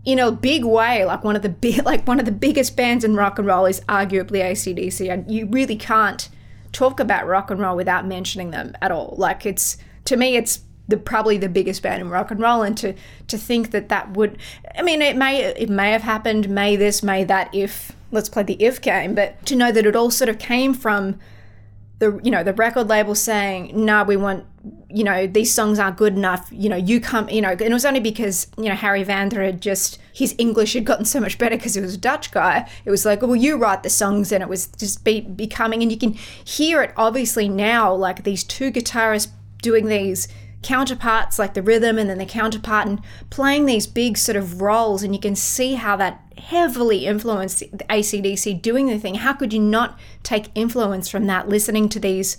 [0.05, 1.05] in a big way.
[1.05, 3.65] Like one of the big, like one of the biggest bands in rock and roll
[3.65, 6.29] is arguably ACDC, and you really can't
[6.71, 9.15] talk about rock and roll without mentioning them at all.
[9.17, 12.77] Like it's to me, it's the probably the biggest band in rock and roll, and
[12.79, 12.93] to
[13.27, 14.37] to think that that would,
[14.75, 18.43] I mean, it may it may have happened, may this, may that, if let's play
[18.43, 21.19] the if game, but to know that it all sort of came from
[21.99, 24.45] the you know the record label saying no we want
[24.89, 26.47] you know these songs aren't good enough.
[26.51, 29.37] You know you come you know and it was only because you know harry vanda
[29.37, 32.69] had just his english had gotten so much better because he was a dutch guy.
[32.85, 35.91] It was like well you write the songs and it was just be, becoming and
[35.91, 39.31] you can hear it obviously now like these two guitarists
[39.61, 40.27] doing these
[40.61, 45.03] counterparts like the rhythm and then the counterpart and playing these big sort of roles
[45.03, 49.15] and you can see how that heavily influenced the ACDC doing the thing.
[49.15, 52.37] How could you not take influence from that listening to these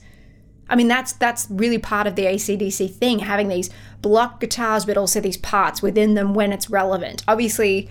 [0.69, 3.71] I mean that's that's really part of the ACDC thing having these
[4.03, 7.25] block guitars but also these parts within them when it's relevant.
[7.27, 7.89] Obviously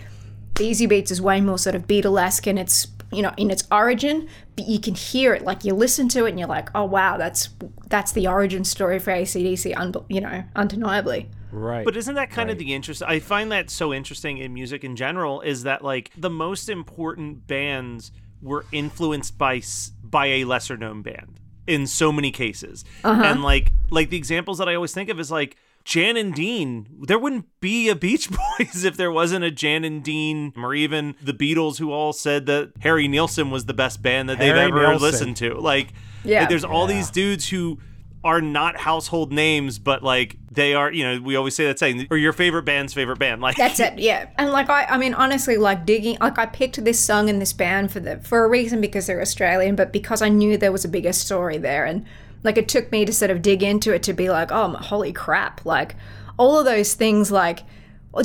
[0.56, 4.28] the Easybeats is way more sort of Beatlesque and its you know in its origin,
[4.56, 7.17] but you can hear it like you listen to it and you're like, oh wow,
[7.17, 7.50] that's
[7.89, 11.30] that's the origin story for ACDC, un- you know, undeniably.
[11.52, 11.84] Right.
[11.84, 13.02] But isn't that kind of the interest?
[13.02, 17.48] I find that so interesting in music in general is that like the most important
[17.48, 19.62] bands were influenced by
[20.04, 22.86] by a lesser known band in so many cases.
[23.04, 23.22] Uh-huh.
[23.22, 26.88] And like like the examples that I always think of is like Jan and Dean.
[27.08, 31.15] There wouldn't be a Beach Boys if there wasn't a Jan and Dean, or even
[31.22, 34.82] the Beatles, who all said that Harry Nilsson was the best band that they've ever
[34.82, 35.02] Nilsson.
[35.02, 35.56] listened to.
[35.56, 36.42] Like, Yeah.
[36.42, 37.80] like, there's all these dudes who
[38.24, 40.92] are not household names, but like they are.
[40.92, 43.42] You know, we always say that saying, or your favorite band's favorite band.
[43.42, 44.28] Like That's it, yeah.
[44.38, 47.54] And like I, I mean, honestly, like digging, like I picked this song and this
[47.54, 50.84] band for the for a reason because they're Australian, but because I knew there was
[50.84, 52.06] a bigger story there, and
[52.43, 55.12] like it took me to sort of dig into it to be like, oh, holy
[55.13, 55.65] crap!
[55.65, 55.95] Like
[56.38, 57.63] all of those things, like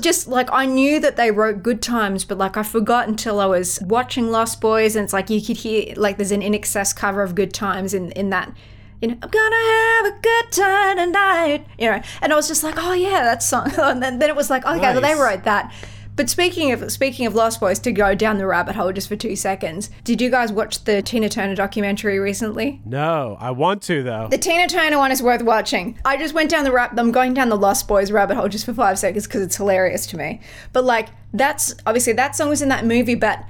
[0.00, 3.46] just like I knew that they wrote good times, but like I forgot until I
[3.46, 7.22] was watching Lost Boys, and it's like you could hear like there's an INXS cover
[7.22, 8.55] of Good Times in in that.
[9.03, 11.66] You know, I'm gonna have a good time tonight.
[11.79, 13.70] You know, and I was just like, oh yeah, that song.
[13.79, 15.74] And then, then it was like, oh, okay, well they wrote that.
[16.16, 19.16] But speaking of speaking of Lost Boys, to go down the rabbit hole just for
[19.16, 22.81] two seconds, did you guys watch the Tina Turner documentary recently?
[22.85, 24.29] no, I want to though.
[24.31, 25.98] The Tina Turner one is worth watching.
[26.05, 26.96] I just went down the rap.
[26.96, 30.07] I'm going down the Lost Boys rabbit hole just for five seconds because it's hilarious
[30.07, 30.40] to me.
[30.72, 33.44] But like, that's obviously that song was in that movie, but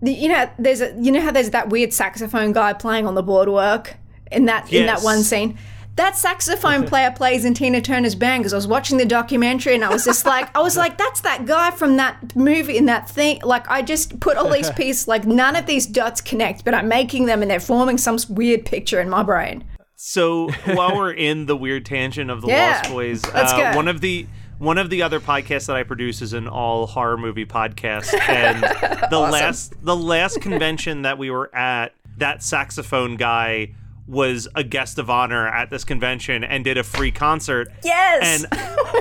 [0.00, 3.14] the, you know, there's a you know how there's that weird saxophone guy playing on
[3.14, 3.94] the boardwalk
[4.32, 5.58] in that in that one scene.
[5.96, 9.82] That saxophone player plays in Tina Turner's band because I was watching the documentary and
[9.82, 13.08] I was just like, I was like, that's that guy from that movie in that
[13.08, 13.40] thing.
[13.42, 16.86] Like, I just put all these pieces, like, none of these dots connect, but I'm
[16.88, 19.64] making them and they're forming some weird picture in my brain.
[19.94, 24.02] So while we're in the weird tangent of the Yeah, Lost Boys, uh, one of
[24.02, 24.26] the
[24.58, 28.62] one of the other podcasts that I produce is an all horror movie podcast, and
[29.10, 33.74] the last the last convention that we were at, that saxophone guy
[34.06, 37.68] was a guest of honor at this convention and did a free concert.
[37.82, 38.44] Yes.
[38.44, 38.46] And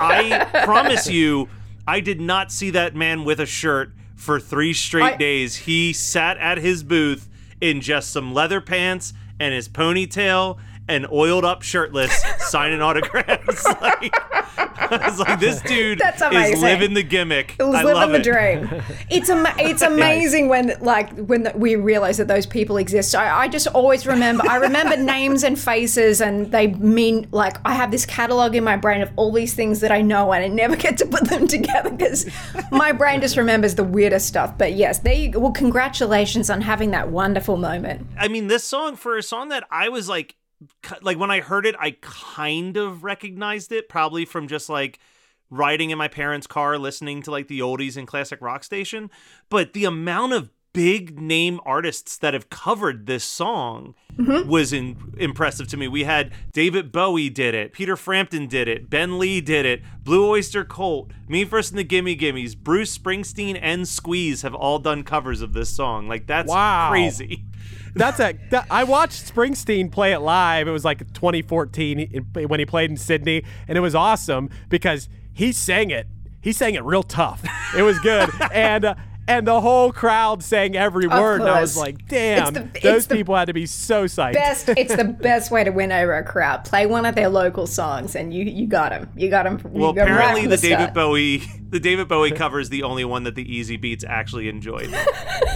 [0.02, 1.48] I promise you,
[1.88, 5.56] I did not see that man with a shirt for three straight I- days.
[5.56, 7.30] He sat at his booth
[7.62, 13.66] in just some leather pants and his ponytail and oiled up shirtless signing autographs.
[13.82, 14.14] like,
[14.58, 17.56] I was like, this dude That's is living the gimmick.
[17.58, 18.24] It was I living love the it.
[18.24, 18.84] dream.
[19.10, 23.16] It's ama- it's amazing when like when the, we realize that those people exist.
[23.16, 24.48] I, I just always remember.
[24.48, 28.78] I remember names and faces, and they mean like I have this catalog in my
[28.78, 31.48] brain of all these things that I know, and I never get to put them
[31.48, 32.26] together because
[32.72, 34.58] my brain just remembers the weirdest stuff.
[34.58, 35.40] But yes, there you go.
[35.40, 38.08] Well, congratulations on having that wonderful moment.
[38.18, 40.36] I mean, this song for a song that I was like,
[41.02, 45.00] like when I heard it, I kind of recognized it, probably from just like
[45.50, 49.10] riding in my parents' car, listening to like the oldies and classic rock station.
[49.50, 55.68] But the amount of big name artists that have covered this song was in, impressive
[55.70, 55.88] to me.
[55.88, 60.30] We had David Bowie did it, Peter Frampton did it, Ben Lee did it, Blue
[60.30, 65.04] Oyster Cult, Me First and the Gimme Gimmes, Bruce Springsteen and Squeeze have all done
[65.04, 66.08] covers of this song.
[66.08, 66.90] Like that's Wow.
[66.92, 67.44] crazy.
[67.98, 68.38] That's a.
[68.52, 70.68] That, I watched Springsteen play it live.
[70.68, 75.54] It was like 2014 when he played in Sydney, and it was awesome because he
[75.54, 76.06] sang it.
[76.42, 77.42] He sang it real tough.
[77.76, 78.96] It was good, and uh,
[79.28, 81.42] and the whole crowd sang every word.
[81.42, 84.34] And I was like, damn, the- those people had to be so psyched.
[84.34, 84.70] Best.
[84.70, 86.64] It's the best way to win over a crowd.
[86.66, 89.10] Play one of their local songs, and you you got them.
[89.16, 89.60] You got them.
[89.64, 90.94] Well, you got 'em right apparently the, the David.
[90.94, 91.38] Bowie,
[91.70, 94.92] the David Bowie cover is the only one that the Easybeats actually enjoyed.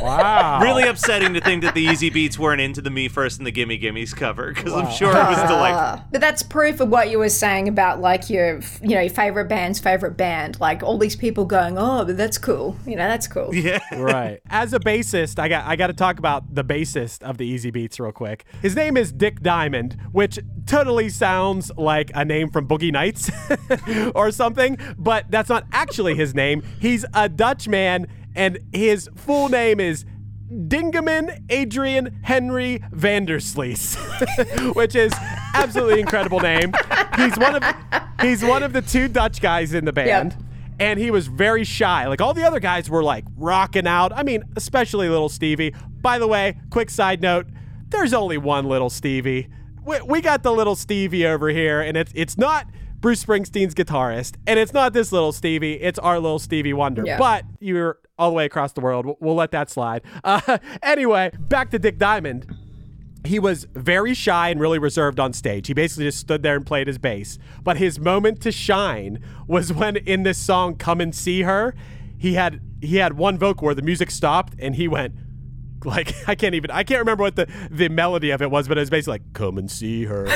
[0.01, 0.59] wow.
[0.61, 3.77] really upsetting to think that the Easybeats weren't into the Me First and the Gimme
[3.77, 5.79] Gimmes cover because I'm sure it was delightful.
[5.79, 6.05] Ah.
[6.11, 9.45] But that's proof of what you were saying about like your, you know, your favorite
[9.47, 10.59] band's favorite band.
[10.59, 12.75] Like all these people going, oh, but that's cool.
[12.85, 13.53] You know, that's cool.
[13.69, 14.39] Yeah, right.
[14.49, 17.99] As a bassist, I got I got to talk about the bassist of the Easybeats
[17.99, 18.45] real quick.
[18.61, 23.29] His name is Dick Diamonde, which totally sounds like a name from Boogie Nights
[24.15, 26.63] or something, but that's not actually his name.
[26.79, 30.05] He's a Dutch man, and his full name is
[30.51, 33.95] Dingeman Adrian Henry Vanderslees,
[34.75, 35.11] which is
[35.53, 36.73] absolutely incredible name.
[37.17, 37.63] He's one of
[38.21, 40.35] he's one of the two Dutch guys in the band.
[40.79, 42.07] And he was very shy.
[42.07, 44.13] Like all the other guys were like rocking out.
[44.13, 45.73] I mean, especially little Stevie.
[46.01, 47.47] By the way, quick side note,
[47.89, 49.49] there's only one little Stevie.
[49.85, 52.67] We, we got the little Stevie over here, and it's it's not
[52.99, 55.73] Bruce Springsteen's guitarist, and it's not this little Stevie.
[55.81, 57.03] It's our little Stevie Wonder.
[57.05, 57.17] Yeah.
[57.17, 59.05] But you're all the way across the world.
[59.05, 60.03] We'll, we'll let that slide.
[60.23, 62.45] Uh, anyway, back to Dick Diamonde.
[63.25, 65.67] He was very shy and really reserved on stage.
[65.67, 67.37] He basically just stood there and played his bass.
[67.63, 71.75] But his moment to shine was when in this song "Come and See Her,"
[72.17, 75.15] he had he had one vocal where the music stopped and he went
[75.85, 78.77] like I can't even I can't remember what the the melody of it was, but
[78.77, 80.27] it was basically like "Come and see her,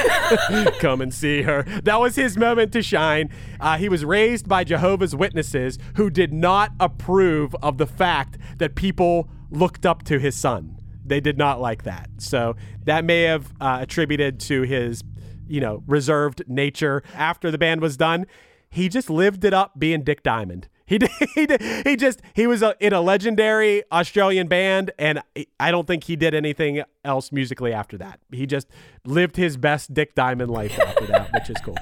[0.80, 3.30] come and see her." That was his moment to shine.
[3.60, 8.76] Uh, he was raised by Jehovah's Witnesses who did not approve of the fact that
[8.76, 10.73] people looked up to his son.
[11.06, 15.04] They did not like that, so that may have uh, attributed to his
[15.48, 17.04] you know reserved nature.
[17.14, 18.26] After the band was done,
[18.70, 20.66] he just lived it up being Dick Diamonde.
[20.86, 25.24] He did, he did, he just he was a, in a legendary Australian band, and
[25.58, 28.20] I don't think he did anything else musically after that.
[28.34, 28.68] He just
[29.06, 31.78] lived his best Dick Diamonde life after that, which is cool.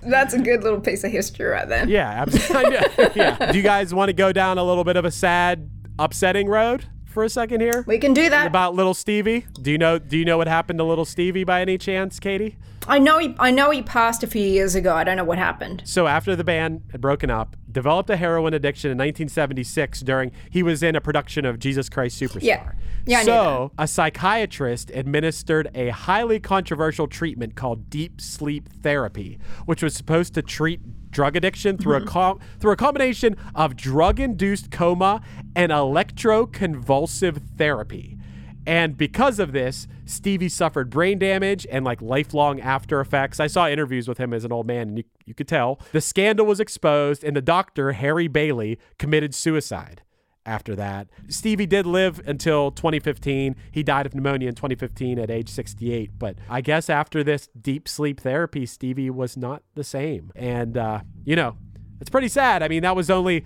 [0.10, 1.86] That's a good little piece of history right there.
[1.86, 2.78] yeah, absolutely.
[3.14, 3.52] yeah.
[3.52, 6.86] Do you guys want to go down a little bit of a sad, upsetting road
[7.14, 7.84] for a second here?
[7.86, 8.46] We can do that.
[8.46, 9.46] About little Stevie.
[9.62, 9.98] Do you know?
[9.98, 12.56] Do you know what happened to little Stevie by any chance, Katie?
[12.86, 14.94] I know he I know he passed a few years ago.
[14.94, 15.82] I don't know what happened.
[15.86, 20.62] So after the band had broken up, developed a heroin addiction in 1976 during he
[20.62, 22.42] was in a production of Jesus Christ Superstar.
[22.42, 22.72] Yeah.
[23.06, 29.94] Yeah, so a psychiatrist administered a highly controversial treatment called deep sleep therapy, which was
[29.94, 32.08] supposed to treat drug addiction through Mm-hmm.
[32.08, 35.20] a com- through a combination of drug-induced coma
[35.54, 38.16] and electroconvulsive therapy.
[38.66, 43.40] And because of this, Stevie suffered brain damage and like lifelong after effects.
[43.40, 45.80] I saw interviews with him as an old man, and you, you could tell.
[45.92, 50.02] The scandal was exposed, and the doctor, Harry Bailey, committed suicide
[50.46, 51.08] after that.
[51.28, 53.56] Stevie did live until 2015.
[53.70, 56.18] He died of pneumonia in 2015 at age 68.
[56.18, 60.30] But I guess after this deep sleep therapy, Stevie was not the same.
[60.36, 61.56] And, uh, you know,
[62.00, 62.62] it's pretty sad.
[62.62, 63.44] I mean, that was only,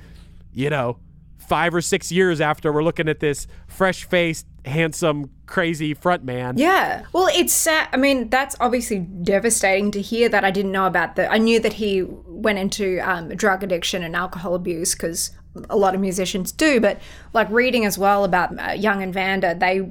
[0.53, 0.99] you know,
[1.39, 6.59] five or six years after we're looking at this fresh faced, handsome, crazy front man.
[6.59, 7.05] Yeah.
[7.13, 7.89] Well, it's sad.
[7.93, 11.33] I mean, that's obviously devastating to hear that I didn't know about that.
[11.33, 15.33] I knew that he went into um, drug addiction and alcohol abuse because
[15.71, 17.01] a lot of musicians do, but
[17.33, 19.91] like reading as well about uh, Young and Vanda, they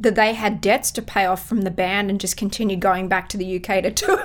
[0.00, 3.28] that they had debts to pay off from the band and just continued going back
[3.28, 4.22] to the UK to tour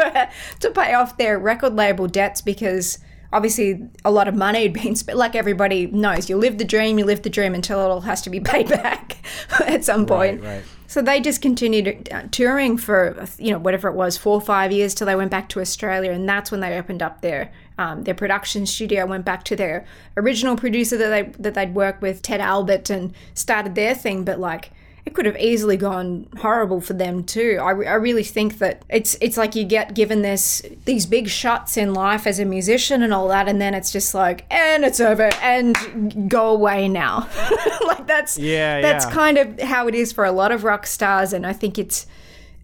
[0.59, 2.99] to pay off their record label debts because
[3.33, 5.17] obviously a lot of money had been spent.
[5.17, 8.21] Like everybody knows, you live the dream, you live the dream until it all has
[8.21, 9.17] to be paid back
[9.59, 10.41] at some point.
[10.41, 10.63] right.
[10.87, 14.71] So they just continued uh, touring for you know whatever it was, four or five
[14.71, 18.03] years till they went back to Australia, and that's when they opened up their um,
[18.03, 19.03] their production studio.
[19.07, 23.11] Went back to their original producer that they that they'd worked with, Ted Albert, and
[23.33, 24.23] started their thing.
[24.23, 24.69] But like
[25.05, 27.57] it could have easily gone horrible for them too.
[27.61, 31.75] I, I really think that it's it's like you get given this these big shots
[31.75, 35.01] in life as a musician and all that, and then it's just like and it's
[35.01, 37.27] over and go away now.
[37.85, 39.11] like that's Yeah, that's yeah.
[39.11, 42.07] kind of how it is for a lot of rock stars, and I think it's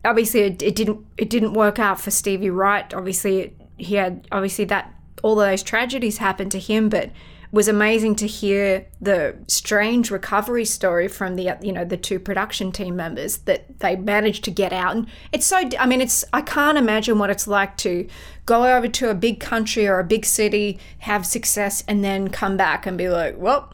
[0.05, 2.93] obviously it, it didn't it didn't work out for Stevie Wright.
[2.93, 7.11] Obviously, it, he had obviously that all those tragedies happened to him, but
[7.51, 12.19] it was amazing to hear the strange recovery story from the you know the two
[12.19, 14.95] production team members that they managed to get out.
[14.95, 18.07] And it's so i mean it's i can't imagine what it's like to
[18.45, 22.55] go over to a big country or a big city have success and then come
[22.55, 23.71] back and be like well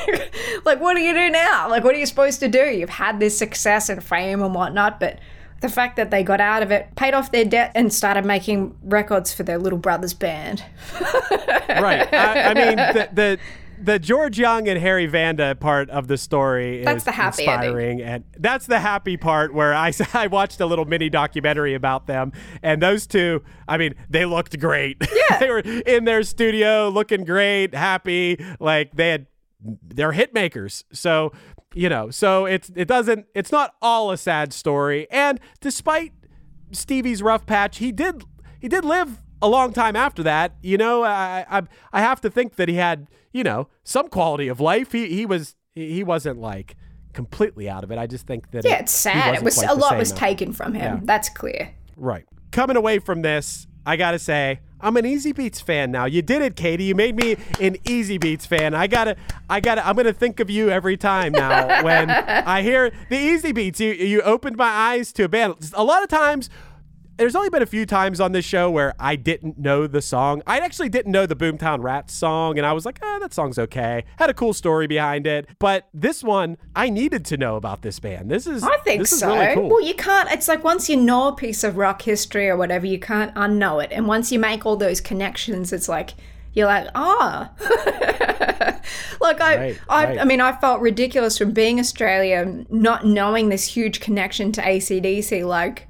[0.64, 1.68] like what do you do now?
[1.68, 2.64] Like what are you supposed to do?
[2.64, 5.20] You've had this success and fame and whatnot but
[5.62, 8.76] the fact that they got out of it, paid off their debt, and started making
[8.82, 10.62] records for their little brother's band.
[11.00, 12.12] right.
[12.12, 13.38] I, I mean, the, the
[13.82, 18.00] the George Young and Harry Vanda part of the story That's is the happy inspiring,
[18.00, 22.32] and that's the happy part where I I watched a little mini documentary about them,
[22.62, 25.02] and those two, I mean, they looked great.
[25.30, 29.26] Yeah, they were in their studio looking great, happy, like they had
[29.82, 30.84] they're hit makers.
[30.92, 31.32] So
[31.74, 36.12] you know, so it's it doesn't it's not all a sad story, and despite
[36.72, 38.24] Stevie's rough patch, he did
[38.60, 40.54] he did live a long time after that.
[40.62, 41.62] You know, I I,
[41.92, 44.92] I have to think that he had you know some quality of life.
[44.92, 46.76] He he was he wasn't like
[47.12, 47.98] completely out of it.
[47.98, 49.34] I just think that Yeah, it- it's sad.
[49.34, 50.96] It was a lot was taken from him.
[50.96, 51.00] Yeah.
[51.04, 51.74] That's clear.
[51.96, 52.24] Right.
[52.52, 56.06] Coming away from this, I gotta say, I'm an Easybeats fan now.
[56.06, 56.84] You did it, Katie.
[56.84, 58.74] You made me an Easybeats fan.
[58.74, 59.16] I gotta,
[59.48, 63.78] I gotta, I'm gonna think of you every time now when I hear the Easybeats.
[63.78, 65.54] You, you opened my eyes to a band.
[65.74, 66.50] A lot of times,
[67.16, 70.42] there's only been a few times on this show where I didn't know the song.
[70.46, 73.58] I actually didn't know the Boomtown Rats song, and I was like, ah, that song's
[73.58, 74.04] okay.
[74.18, 75.48] Had a cool story behind it.
[75.58, 78.30] But this one, I needed to know about this band.
[78.30, 79.34] This is, I think this so.
[79.34, 79.68] Is really cool.
[79.68, 80.30] Well, you can't.
[80.32, 83.82] It's like once you know a piece of rock history or whatever, you can't unknow
[83.82, 83.92] it.
[83.92, 86.14] And once you make all those connections, it's like
[86.54, 87.50] you're like, ah.
[89.20, 90.18] like I, Right, I, right.
[90.18, 95.46] I mean, I felt ridiculous from being Australia, not knowing this huge connection to ACDC.
[95.46, 95.88] Like.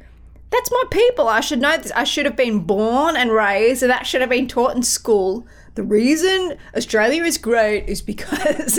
[0.52, 1.28] That's my people.
[1.28, 1.90] I should know this.
[1.96, 5.46] I should have been born and raised, and that should have been taught in school.
[5.74, 8.78] The reason Australia is great is because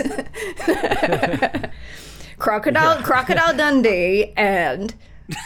[2.38, 4.94] Crocodile Crocodile Dundee and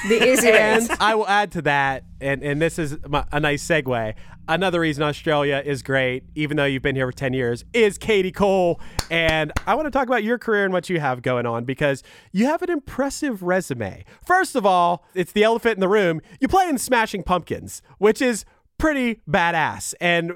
[0.09, 3.67] the Izzy and I will add to that, and, and this is my, a nice
[3.67, 4.15] segue.
[4.51, 8.33] Another reason Australia is great, even though you've been here for 10 years, is Katie
[8.33, 8.81] Cole.
[9.11, 12.03] And I want to talk about your career and what you have going on because
[12.33, 14.07] you have an impressive resume.
[14.25, 16.23] First of all, it's the elephant in the room.
[16.41, 18.47] You play in Smashing Pumpkins, which is
[18.79, 19.93] pretty badass.
[20.01, 20.33] And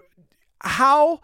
[0.60, 1.20] how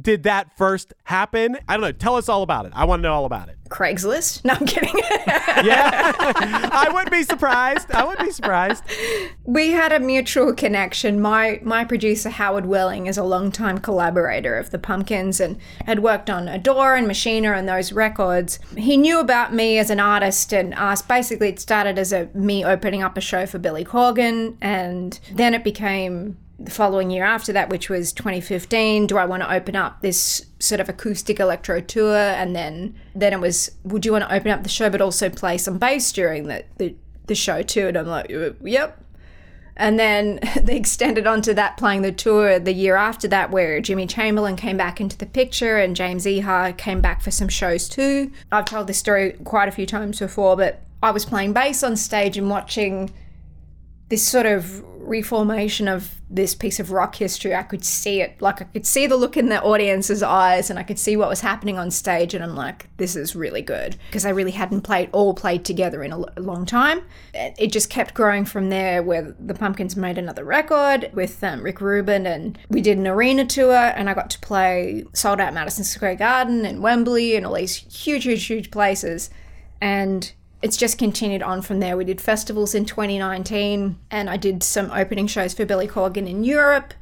[0.00, 1.58] did that first happen?
[1.68, 1.92] I don't know.
[1.92, 2.72] Tell us all about it.
[2.74, 3.56] I want to know all about it.
[3.68, 4.44] Craigslist.
[4.44, 4.94] No, I'm kidding.
[5.64, 6.12] Yeah.
[6.72, 7.92] I wouldn't be surprised.
[7.92, 8.82] I wouldn't be surprised.
[9.44, 11.20] we had a mutual connection.
[11.20, 16.28] My my producer Howard Willing is a longtime collaborator of the Pumpkins and had worked
[16.30, 18.58] on Adore and Machina and those records.
[18.76, 21.06] He knew about me as an artist and asked.
[21.06, 25.54] Basically, it started as a me opening up a show for Billy Corgan, and then
[25.54, 29.06] it became the following year after that, which was 2015.
[29.06, 32.16] Do I want to open up this sort of acoustic electro tour?
[32.16, 35.28] And then then it was, would you want to open up the show but also
[35.28, 36.94] play some bass during the the,
[37.26, 37.88] the show too?
[37.88, 38.98] And I'm like, uh, yep.
[39.76, 44.06] And then they extended onto that playing the tour the year after that, where Jimmy
[44.06, 48.30] Chamberlin came back into the picture and James Iha came back for some shows too.
[48.50, 51.96] I've told this story quite a few times before, but I was playing bass on
[51.96, 53.10] stage and watching
[54.12, 57.54] this sort of reformation of this piece of rock history.
[57.54, 58.42] I could see it.
[58.42, 61.30] Like I could see the look in the audience's eyes and I could see what
[61.30, 63.96] was happening on stage and I'm like, this is really good.
[64.08, 67.00] Because I really hadn't played all played together in a, long time.
[67.32, 71.62] It it just kept growing from there where the Pumpkins made another record with um,
[71.62, 75.54] Rick Rubin and we did an arena tour and I got to play sold out
[75.54, 79.30] Madison Square Garden and Wembley and all these huge, huge, huge places.
[79.80, 80.30] And
[80.62, 81.96] it's just continued on from there.
[81.96, 86.44] We did festivals in 2019, and I did some opening shows for Billy Corgan in
[86.44, 86.94] Europe.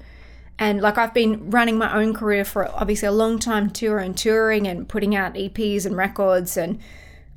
[0.58, 4.16] And like I've been running my own career for obviously a long time, tour and
[4.16, 6.56] touring and putting out EPs and records.
[6.56, 6.78] And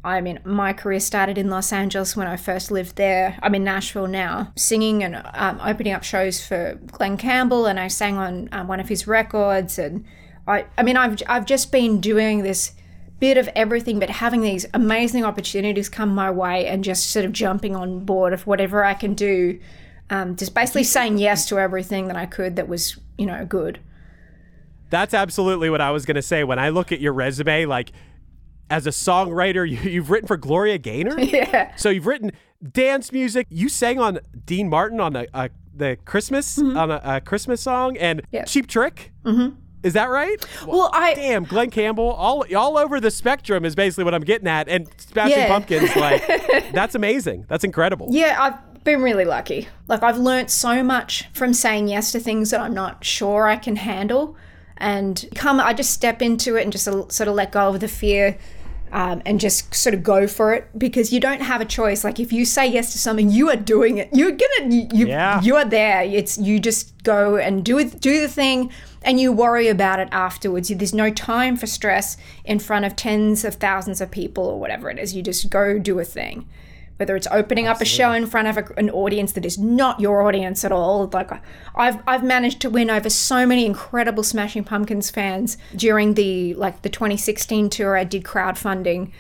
[0.04, 3.38] I mean, my career started in Los Angeles when I first lived there.
[3.42, 7.88] I'm in Nashville now, singing and um, opening up shows for Glen Campbell, and I
[7.88, 9.80] sang on um, one of his records.
[9.80, 10.04] And
[10.46, 12.74] I, I mean, I've I've just been doing this
[13.24, 17.32] bit of everything, but having these amazing opportunities come my way and just sort of
[17.32, 19.62] jumping on board of whatever I can do.
[20.10, 23.80] Um, just basically saying yes to everything that I could that was, you know, good.
[24.90, 26.44] That's absolutely what I was going to say.
[26.44, 27.94] When I look at your resume, like
[28.70, 31.18] as a songwriter, you, you've written for Gloria Gaynor.
[31.22, 31.74] Yeah.
[31.78, 32.34] So you've written
[32.74, 33.48] dance music.
[33.50, 37.96] You sang on Dean Martin on a, a the Christmas on a, a Christmas song
[37.96, 38.44] and Yeah.
[38.44, 39.14] Cheap Trick.
[39.24, 39.56] Mm-hmm.
[39.84, 40.44] Is that right?
[40.66, 44.48] Well, I Damn, Glen Campbell, all all over the spectrum is basically what I'm getting
[44.48, 44.68] at.
[44.70, 45.48] And Smashing Yeah.
[45.48, 46.26] Pumpkins, like
[46.72, 47.46] that's amazing.
[47.50, 48.08] That's incredible.
[48.10, 49.68] Yeah, I've been really lucky.
[49.88, 53.58] Like I've learnt so much from saying yes to things that I'm not sure I
[53.58, 54.36] can handle,
[54.78, 57.88] and come I just step into it and just sort of let go of the
[57.88, 58.38] fear.
[58.96, 62.04] Um, and just sort of go for it because you don't have a choice.
[62.04, 64.08] Like if you say yes to something, you are doing it.
[64.14, 65.42] You're gonna you you, Yeah.
[65.42, 66.04] you are there.
[66.04, 68.70] It's you just go and do it, do the thing,
[69.02, 70.70] and you worry about it afterwards.
[70.70, 74.92] There's no time for stress in front of tens of thousands of people or whatever
[74.92, 75.16] it is.
[75.16, 76.46] You just go do a thing
[76.98, 80.00] whether it's opening up a show in front of a, an audience that is not
[80.00, 81.10] your audience at all.
[81.12, 81.32] Like
[81.76, 86.82] I've I've managed to win over so many incredible Smashing Pumpkins fans during the like
[86.82, 87.98] the 2016 tour.
[87.98, 89.12] I did crowdfunding,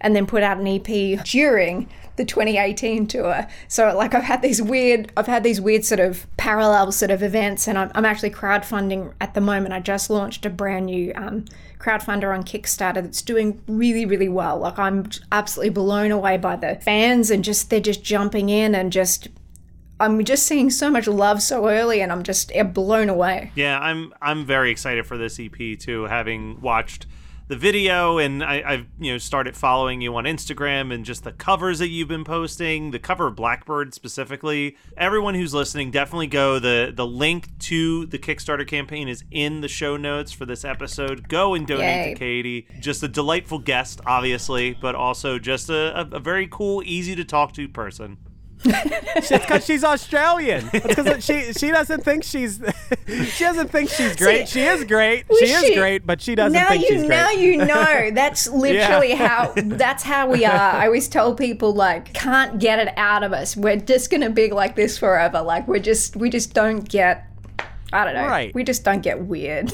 [0.00, 1.88] and then put out an EP during
[2.18, 3.46] the 2018 tour.
[3.68, 7.22] So like I've had these weird I've had these weird sort of parallel sort of
[7.22, 9.72] events, and I'm, I'm actually crowdfunding at the moment.
[9.72, 11.46] I just launched a brand new um,
[11.78, 14.58] crowdfunder on Kickstarter that's doing really really well.
[14.58, 18.92] Like I'm absolutely blown away by the fans and just they're just jumping in and
[18.92, 19.28] just.
[20.00, 23.50] I'm just seeing so much love so early, and I'm just blown away.
[23.56, 27.06] Yeah, I'm I'm very excited for this EP too, having watched
[27.48, 31.32] the video and I, I've you know started following you on Instagram and just the
[31.32, 34.76] covers that you've been posting, the cover of Blackbird specifically.
[34.96, 36.58] Everyone who's listening, definitely go.
[36.58, 41.28] the The link to the Kickstarter campaign is in the show notes for this episode.
[41.28, 42.14] Go and donate Yay.
[42.14, 42.68] to Katie.
[42.80, 47.24] Just a delightful guest, obviously, but also just a, a, a very cool, easy to
[47.24, 48.18] talk to person.
[48.64, 50.68] It's because she's Australian.
[50.72, 52.60] Because she she doesn't think she's
[53.06, 54.48] she doesn't think she's great.
[54.48, 55.24] she is great.
[55.28, 57.08] Well, She is she- great, but she doesn't now think you she's great.
[57.08, 59.28] now you know that's literally Yeah.
[59.28, 63.32] how that's how we are i always tell people like can't get it out of
[63.32, 67.26] us we're just gonna be like this forever like we're just we just don't get
[67.92, 68.54] i don't know Right.
[68.54, 69.72] we just don't get weird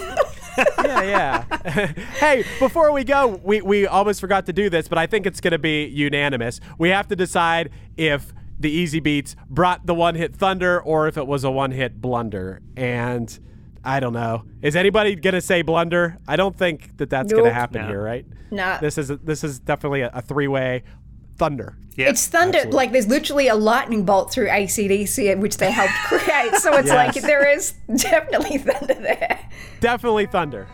[0.79, 1.87] yeah, yeah.
[2.21, 5.41] hey, before we go, we, we almost forgot to do this, but I think it's
[5.41, 6.61] going to be unanimous.
[6.79, 8.33] We have to decide if
[8.65, 12.61] the Easybeats brought the one hit thunder or if it was a one hit blunder.
[12.77, 13.39] And
[13.85, 14.45] I don't know.
[14.63, 16.17] Is anybody going to say blunder?
[16.27, 17.89] I don't think that that's going to happen No.
[17.89, 18.25] here, right?
[18.51, 18.79] Nah.
[18.79, 20.83] This is this is definitely a, a three way
[21.37, 21.77] thunder.
[21.97, 22.09] Yeah.
[22.11, 26.75] it's thunder like there's literally a lightning bolt through acdc which they helped create so
[26.77, 27.15] it's Yes.
[27.15, 29.39] like there is definitely thunder there
[29.81, 30.67] Definitely thunder.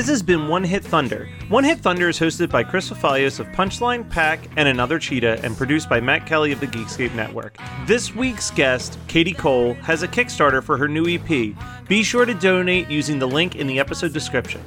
[0.00, 1.28] This has been One Hit Thunder.
[1.50, 5.54] One Hit Thunder is hosted by Chris Fafalios of Punchline, Pack, and Another Cheetah, and
[5.54, 7.58] produced by Matt Kelly of the Geekscape Network.
[7.86, 11.54] This week's guest, Katie Cole, has a Kickstarter for her new EP.
[11.86, 14.62] Be sure to donate using the link in the episode description.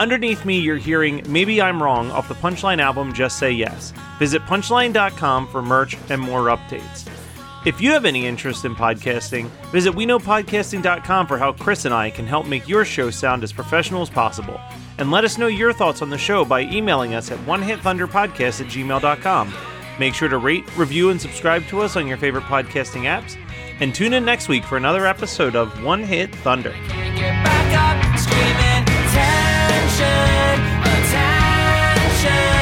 [0.00, 3.92] Underneath me, you're hearing Maybe I'm Wrong off the Punchline album Just Say Yes.
[4.18, 7.06] Visit punchline.com for merch and more updates.
[7.64, 12.26] If you have any interest in podcasting, visit WeKnowPodcasting.com for how Chris and I can
[12.26, 14.60] help make your show sound as professional as possible.
[14.98, 18.66] And let us know your thoughts on the show by emailing us at OneHitThunderPodcast at
[18.66, 19.54] gmail.com.
[20.00, 23.36] Make sure to rate, review, and subscribe to us on your favorite podcasting apps.
[23.78, 26.70] And tune in next week for another episode of One Hit Thunder.
[26.70, 27.38] Attention,
[30.82, 32.61] attention.